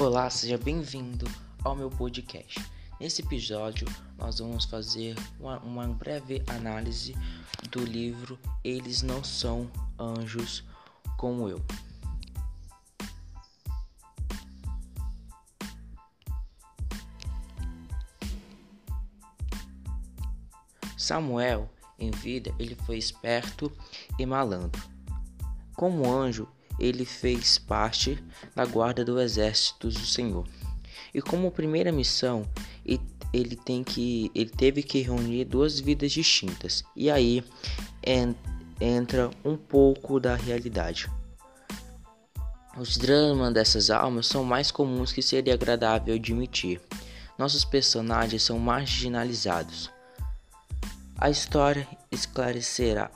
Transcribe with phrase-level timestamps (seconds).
[0.00, 1.26] Olá, seja bem-vindo
[1.64, 2.64] ao meu podcast.
[3.00, 3.84] Nesse episódio,
[4.16, 7.16] nós vamos fazer uma, uma, breve análise
[7.72, 9.68] do livro Eles Não São
[9.98, 10.62] Anjos
[11.16, 11.60] Como Eu.
[20.96, 21.68] Samuel,
[21.98, 23.72] em vida, ele foi esperto
[24.16, 24.80] e malandro.
[25.74, 26.46] Como anjo,
[26.78, 28.22] ele fez parte
[28.54, 30.46] da guarda do exército do Senhor.
[31.12, 32.48] E como primeira missão,
[33.32, 36.84] ele tem que ele teve que reunir duas vidas distintas.
[36.96, 37.44] E aí
[38.80, 41.10] entra um pouco da realidade.
[42.76, 46.80] Os dramas dessas almas são mais comuns que seria agradável admitir.
[47.36, 49.90] Nossos personagens são marginalizados.
[51.16, 53.10] A história esclarecerá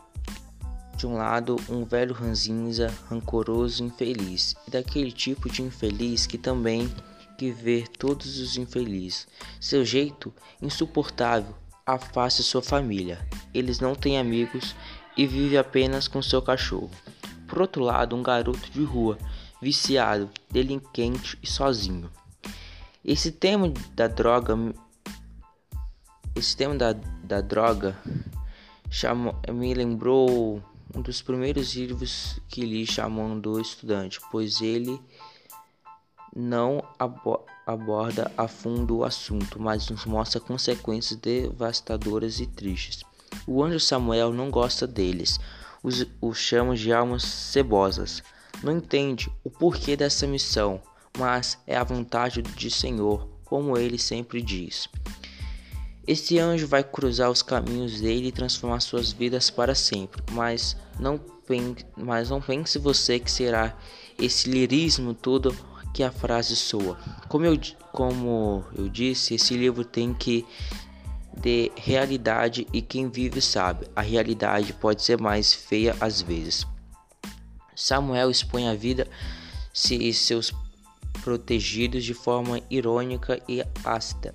[1.02, 6.88] de um lado, um velho ranzinza, rancoroso infeliz, e daquele tipo de infeliz que também
[7.36, 9.26] que vê todos os infelizes.
[9.60, 13.18] Seu jeito insuportável afasta sua família.
[13.52, 14.76] Eles não têm amigos
[15.16, 16.92] e vive apenas com seu cachorro.
[17.48, 19.18] Por outro lado, um garoto de rua,
[19.60, 22.08] viciado, delinquente e sozinho.
[23.04, 24.56] Esse tema da droga
[26.36, 26.92] esse tema da,
[27.24, 27.98] da droga
[28.88, 30.62] chamou, me lembrou
[30.94, 35.00] um dos primeiros livros que li chamando estudante, pois ele
[36.34, 43.04] não abo aborda a fundo o assunto, mas nos mostra consequências devastadoras e tristes.
[43.46, 45.38] O anjo Samuel não gosta deles,
[45.82, 48.22] os, os chama de almas cebosas.
[48.62, 50.80] Não entende o porquê dessa missão,
[51.18, 54.88] mas é a vontade de Senhor, como ele sempre diz.
[56.12, 61.16] Esse anjo vai cruzar os caminhos dele e transformar suas vidas para sempre, mas não,
[61.16, 63.74] pense, mas não pense você que será
[64.18, 65.56] esse lirismo todo
[65.94, 66.98] que a frase soa.
[67.30, 67.58] Como eu,
[67.92, 70.44] como eu disse, esse livro tem que
[71.34, 76.66] de realidade e quem vive sabe, a realidade pode ser mais feia às vezes.
[77.74, 79.08] Samuel expõe a vida
[79.90, 80.52] e seus
[81.24, 84.34] protegidos de forma irônica e ácida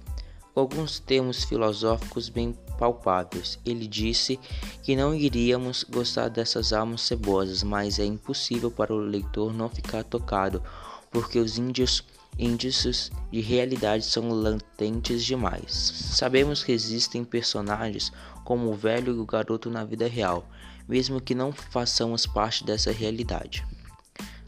[0.59, 3.59] alguns termos filosóficos bem palpáveis.
[3.66, 4.40] Ele disse
[4.84, 10.03] que não iríamos gostar dessas almas cebosas, mas é impossível para o leitor não ficar
[10.03, 10.63] tocado,
[11.12, 12.03] porque os índios
[12.40, 15.72] índices de realidade são latentes demais.
[15.72, 18.12] Sabemos que existem personagens
[18.44, 20.47] como o velho e o garoto na vida real,
[20.88, 23.66] mesmo que não façamos parte dessa realidade.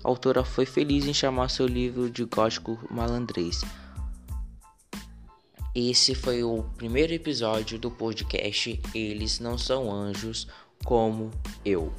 [0.04, 3.62] A autora foi feliz em chamar seu livro de gótico malandrês,
[5.74, 10.48] esse foi o primeiro episódio do podcast Eles Não São Anjos
[10.84, 11.30] Como
[11.64, 11.94] Eu.